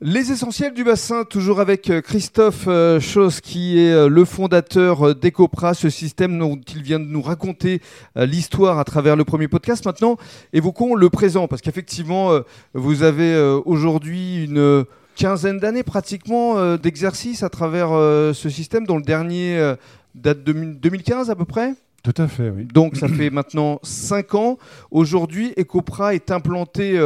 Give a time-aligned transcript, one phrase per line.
[0.00, 5.12] Les essentiels du bassin, toujours avec euh, Christophe euh, Chauss, qui est euh, le fondateur
[5.16, 7.82] d'Ecopra, ce système dont il vient de nous raconter
[8.14, 9.84] l'histoire à travers le premier podcast.
[9.84, 10.16] Maintenant,
[10.52, 12.30] évoquons le présent, parce qu'effectivement,
[12.74, 14.84] vous avez aujourd'hui une
[15.16, 19.74] quinzaine d'années pratiquement d'exercice à travers ce système, dont le dernier
[20.14, 21.74] date de 2015 à peu près
[22.04, 22.64] tout à fait, oui.
[22.72, 24.56] Donc ça fait maintenant cinq ans.
[24.92, 26.98] Aujourd'hui, Ecopra est implanté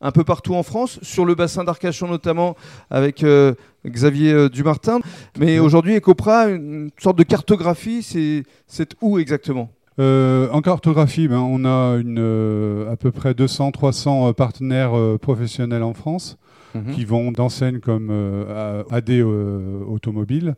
[0.00, 2.56] un peu partout en France, sur le bassin d'Arcachon notamment,
[2.90, 3.54] avec euh,
[3.86, 5.00] Xavier euh, Dumartin.
[5.38, 9.70] Mais aujourd'hui, Ecopra, une sorte de cartographie, c'est où exactement?
[9.98, 16.38] Euh, en cartographie, ben, on a une, à peu près 200-300 partenaires professionnels en France.
[16.74, 16.94] Mhm.
[16.94, 20.54] qui vont d'enseignes comme euh, AD euh, Automobile,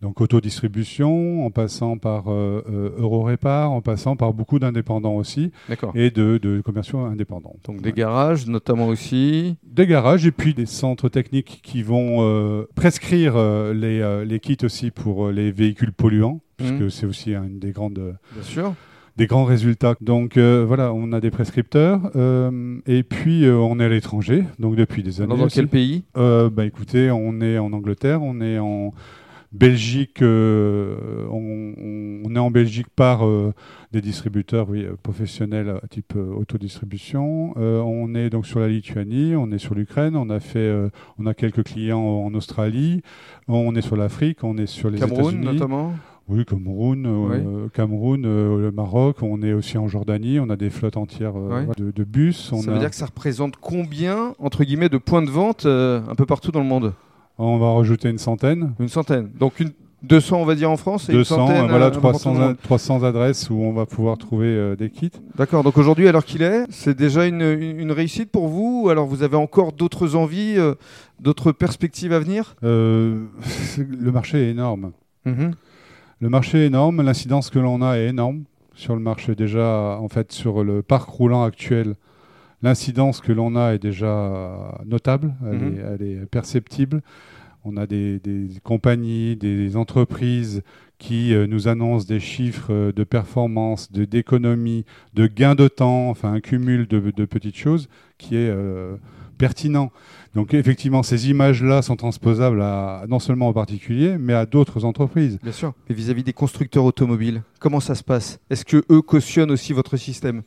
[0.00, 5.50] donc autodistribution, en passant par euh, Eurorépar, en passant par beaucoup d'indépendants aussi,
[5.94, 7.56] et de, commerciaux indépendants.
[7.64, 13.36] Donc des garages notamment aussi Des garages et puis des centres techniques qui vont prescrire
[13.72, 16.78] les, les, kits aussi pour les véhicules polluants, mhm.
[16.78, 18.16] puisque c'est aussi une des grandes...
[18.34, 18.74] Bien sûr
[19.16, 19.94] des grands résultats.
[20.00, 24.44] Donc euh, voilà, on a des prescripteurs euh, et puis euh, on est à l'étranger,
[24.58, 25.36] donc depuis des années.
[25.36, 26.04] dans quel pays?
[26.14, 28.92] Bah écoutez, on est en Angleterre, on est en
[29.52, 33.24] Belgique, on, est en Belgique par
[33.92, 37.54] des distributeurs oui, professionnels type autodistribution.
[37.56, 40.70] on est donc sur la Lituanie, on est sur l'Ukraine, on a fait,
[41.18, 43.02] on a quelques clients en Australie,
[43.48, 45.44] on est sur l'Afrique, on est sur les États-Unis.
[45.44, 45.94] notamment?
[46.28, 50.70] Oui, Cameroun, euh, Cameroun euh, le Maroc, on est aussi en Jordanie, on a des
[50.70, 52.52] flottes entières euh, de, bus.
[52.52, 56.26] ça veut dire que ça représente combien, entre guillemets, de points de vente un peu
[56.26, 56.94] partout dans le monde?
[57.38, 58.72] On va rajouter une centaine.
[58.80, 59.30] Une centaine.
[59.38, 59.70] Donc une
[60.02, 63.86] 200, on va dire, en France et 200, voilà, 300, 300, adresses où on va
[63.86, 65.10] pouvoir trouver des kits.
[65.36, 69.06] D'accord, donc aujourd'hui, alors qu'il est, c'est déjà une, une, réussite pour vous ou alors
[69.06, 70.56] vous avez encore d'autres envies,
[71.20, 72.56] d'autres perspectives à venir?
[72.62, 73.28] Le
[74.12, 74.92] marché est énorme.
[75.24, 75.50] Mm
[76.20, 80.08] le marché est énorme, l'incidence que l'on a est énorme sur le marché déjà, en
[80.08, 81.94] fait, sur le parc roulant actuel.
[82.62, 86.26] L'incidence que l'on a est déjà notable, elle, est, mhm.
[86.26, 87.02] perceptible.
[87.64, 88.20] On a des,
[88.62, 90.62] compagnies, des entreprises
[90.98, 94.84] qui euh, nous annoncent des chiffres euh, de performance, d'économie,
[95.14, 97.88] de, gains gain de temps, enfin un cumul de, petites choses
[98.18, 98.96] qui est euh,
[99.36, 99.90] pertinent.
[100.34, 105.38] Donc effectivement, ces images-là sont transposables à, non seulement aux particuliers, mais à d'autres entreprises.
[105.42, 105.72] Bien sûr.
[105.88, 108.38] Et vis-à-vis des constructeurs automobiles, comment ça se passe?
[108.50, 110.42] Est-ce que eux cautionnent aussi votre système?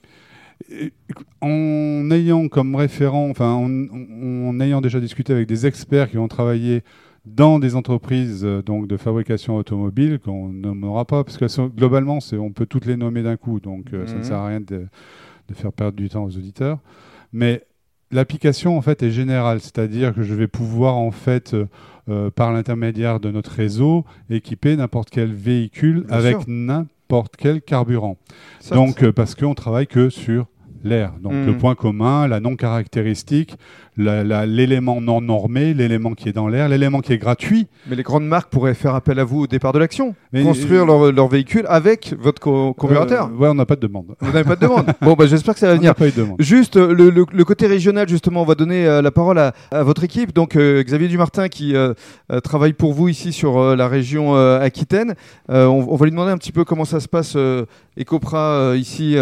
[1.42, 6.84] En ayant comme référent, enfin en, ayant déjà discuté avec des experts qui ont travaillé
[7.26, 12.52] dans des entreprises euh, donc de fabrication automobile qu'on nommera pas parce que globalement on
[12.52, 14.24] peut toutes les nommer d'un coup donc euh, ça ne mhm.
[14.24, 14.88] sert à rien de,
[15.48, 16.80] de, faire perdre du temps aux auditeurs
[17.34, 17.66] mais
[18.12, 21.68] l'application en fait est générale, c'est-à-dire que je vais pouvoir en fait euh,
[22.10, 28.18] euh, par l'intermédiaire de notre réseau équiper n'importe quel véhicule avec n'importe quel carburant.
[28.72, 30.48] Donc euh, parce qu'on travaille que sur
[30.84, 31.14] l'air.
[31.22, 31.58] Donc le hmm.
[31.58, 33.58] point commun, la non caractéristique,
[34.00, 37.68] l'élément non normé, l'élément qui est dans l'air, l'élément qui est gratuit.
[37.88, 41.12] Mais les grandes marques pourraient faire appel à vous au départ de l'action, construire leur,
[41.12, 44.16] leur, véhicule avec votre co euh, ouais, on n'a pas de demande.
[44.20, 44.88] Vous n'avez pas de demande.
[45.02, 45.94] bon, bah, j'espère que ça va venir.
[45.96, 46.38] Pas eu de demande.
[46.40, 49.84] Juste euh, le, le, côté régional, justement, on va donner euh, la parole à, à,
[49.84, 50.34] votre équipe.
[50.34, 51.74] Donc Xavier Dumartin qui
[52.44, 55.16] travaille pour vous ici sur la région Aquitaine.
[55.48, 55.56] On,
[55.90, 57.38] on, va lui demander un petit peu comment ça se passe
[58.00, 59.16] Ecopra ici,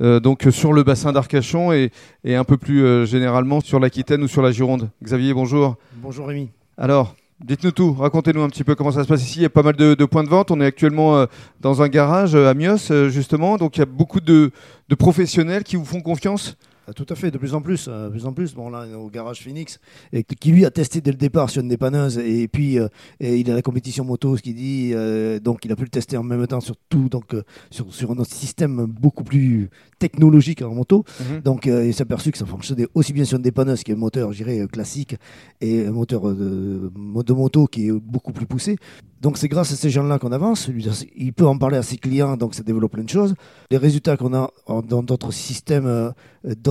[0.00, 1.90] donc sur le bassin d'Arcachon et,
[2.22, 4.90] et, un peu plus généralement sur l'Aquitaine ou sur la Gironde.
[5.02, 5.76] Xavier, bonjour.
[6.02, 6.50] Bonjour Rémi.
[6.76, 9.38] Alors, dites-nous tout, racontez-nous un petit peu comment ça se passe ici.
[9.38, 10.50] Il y a pas mal de, points de vente.
[10.50, 11.26] On est actuellement euh,
[11.62, 13.56] dans un garage euh, à Mios, euh, justement.
[13.56, 14.50] Donc il y a beaucoup de
[14.98, 16.58] professionnels qui vous font confiance
[16.94, 18.54] tout à fait, de plus en plus, euh, de plus en plus.
[18.54, 19.78] Bon là, au garage Phoenix,
[20.12, 22.88] et qui lui a testé dès le départ sur une dépanneuse, et puis euh,
[23.20, 25.88] et il a la compétition moto, ce qu'il dit, euh, donc il a pu le
[25.88, 27.36] tester en même temps sur tout, donc
[27.70, 31.04] sur, sur un système beaucoup plus technologique en moto.
[31.20, 31.40] Mhm.
[31.40, 33.98] Donc il s'est aperçu que ça fonctionnait aussi bien sur une dépanneuse qui est un
[33.98, 35.16] moteur, je dirais, classique,
[35.60, 38.76] et un moteur de, de moto qui est beaucoup plus poussé.
[39.22, 40.68] Donc c'est grâce à ces gens-là qu'on avance.
[41.16, 43.34] Il peut en parler à ses clients, donc ça développe plein de choses.
[43.70, 46.10] Les résultats qu'on a dans d'autres systèmes, euh,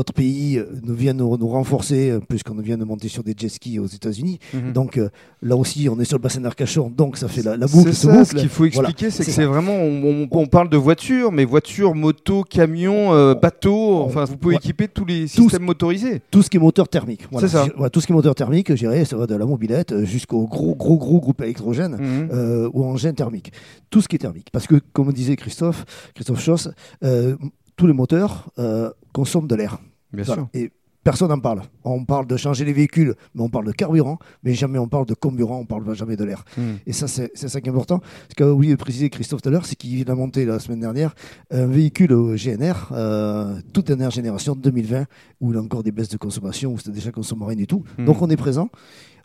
[0.01, 3.49] d'autres pays, euh, nous viennent nous, renforcer, euh, puisqu'on vient de monter sur des jet
[3.49, 4.39] skis aux États-Unis.
[4.53, 4.73] Mhm.
[4.73, 4.99] Donc
[5.41, 7.93] là aussi, on est sur le bassin d'Arcachon, donc ça fait la, la boucle.
[7.93, 11.45] C'est ça, ce qu'il faut expliquer, c'est que c'est vraiment, on, parle de voitures, mais
[11.45, 16.21] voitures, motos, camions, bateaux, enfin vous pouvez équiper tous les systèmes motorisés.
[16.31, 17.27] Tout ce qui est moteur thermique.
[17.39, 17.67] C'est ça.
[17.91, 20.75] tout ce qui est moteur thermique, je dirais, ça va de la mobilette jusqu'au gros,
[20.75, 21.97] gros, gros groupe électrogène.
[21.99, 22.29] Mhm.
[22.31, 23.51] Euh, ou engin thermique.
[23.89, 24.49] Tout ce qui est thermique.
[24.51, 26.69] Parce que, comme disait Christophe, Christophe Schoss,
[27.03, 27.35] euh,
[27.75, 29.79] tous les moteurs euh, consomment de l'air.
[30.13, 30.47] Bien sûr.
[30.53, 30.71] Et
[31.03, 31.61] personne n'en parle.
[31.83, 35.05] On parle de changer les véhicules, mais on parle de carburant, mais jamais on parle
[35.05, 36.43] de comburant, on parle jamais de l'air.
[36.57, 36.61] Mm.
[36.85, 38.01] Et ça, c'est ça qui est important.
[38.29, 40.79] Ce qu'a oublié de préciser Christophe tout à l'heure, c'est qu'il a monté la semaine
[40.79, 41.15] dernière
[41.49, 45.05] un véhicule au GNR, euh, toute dernière génération 2020,
[45.39, 47.83] où il a encore des baisses de consommation, où c'était déjà consommé rien du tout.
[47.97, 48.05] Mm.
[48.05, 48.69] Donc on est présent.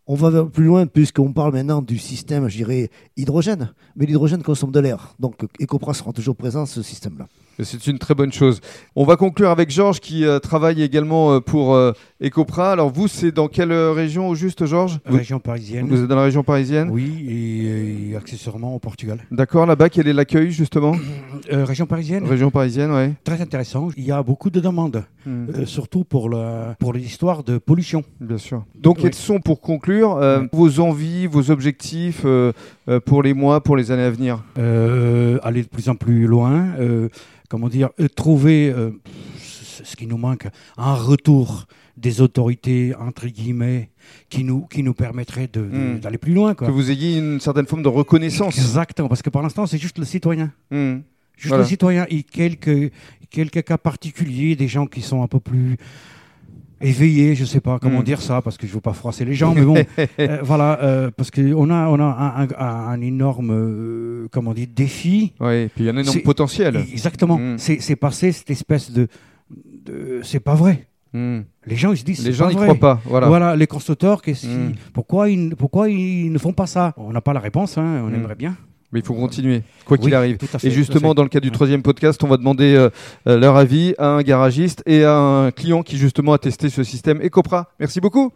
[0.09, 3.73] On va plus loin puisqu'on parle maintenant du système, je dirais, hydrogène.
[3.97, 5.17] Mais l'hydrogène consomme de l'air.
[5.19, 7.27] Donc Ecopra sera toujours présent ce système-là.
[7.63, 8.61] C'est une très bonne chose.
[8.97, 11.93] On va conclure avec Georges qui euh, travaille également euh, pour euh,
[12.23, 12.73] Ecopra.
[12.73, 14.99] Alors vous, c'est dans quelle région au juste, Georges?
[15.07, 15.87] Région parisienne.
[15.89, 16.91] vous êtes dans la région parisienne?
[16.91, 19.21] Oui, et, et accessoirement au Portugal.
[19.31, 20.95] D'accord, là-bas, quel est l'accueil justement?
[21.51, 23.13] Région parisienne, Région parisienne, ouais.
[23.25, 23.89] très intéressant.
[23.97, 25.47] Il y a beaucoup de demandes, Mm.
[25.57, 28.05] euh, surtout pour, le, pour les histoires de pollution.
[28.21, 28.65] Bien sûr.
[28.81, 29.03] Donc, Oui.
[29.03, 30.21] quels sont, pour conclure,
[30.53, 32.25] vos envies, vos objectifs
[33.05, 36.75] pour les mois, pour les années à venir Euh, aller de plus en plus loin,
[36.79, 37.09] euh,
[37.49, 38.91] comment dire, euh, trouver euh,
[39.39, 40.47] ce qui nous manque,
[40.77, 41.67] un retour
[41.97, 43.91] des autorités, entre guillemets,
[44.29, 46.01] qui nous, qui nous permettrait de- de- Mm.
[46.01, 46.55] d'aller plus loin.
[46.55, 46.67] Quoi.
[46.69, 48.59] Que vous ayez une certaine forme de reconnaissance.
[48.59, 50.53] Exactement, parce que pour l'instant, c'est juste le citoyen.
[50.71, 50.97] Mm.
[51.37, 51.65] Juste Voilà.
[51.65, 52.93] le citoyen et quelques,
[53.31, 55.77] quelques cas particuliers, des gens qui sont un peu plus
[56.81, 58.05] éveillés, je sais pas comment Mm.
[58.05, 59.77] dire ça, parce que je veux pas froisser les gens, mais bon,
[60.21, 64.67] euh, voilà, euh, parce qu'on a, on a un, un- un énorme, euh, comment dire,
[64.75, 65.33] défi.
[65.41, 66.77] Et puis il y a un énorme potentiel.
[66.93, 67.39] Exactement.
[67.39, 67.57] Mm.
[67.59, 69.09] C'est passé cette espèce de,
[69.85, 70.87] de c'est pas vrai.
[71.13, 71.41] Mm.
[71.67, 73.01] Les gens ils se disent Les gens n'y croient pas.
[73.05, 73.27] Voilà.
[73.29, 73.57] Voilà.
[73.57, 74.21] les constructeurs,
[74.93, 76.93] pourquoi, ils, pourquoi ils ne font pas ça?
[76.97, 78.57] On n'a pas la réponse, hein, on aimerait bien.
[78.97, 80.39] Mais il faut continuer, quoi qu'il Oui, arrive.
[80.41, 82.89] fait, Et justement, dans le cadre du troisième podcast, on va demander euh,
[83.29, 86.83] euh, leur avis à un garagiste et à un client qui justement a testé ce
[86.83, 87.69] système Ecopra.
[87.79, 88.25] Merci beaucoup.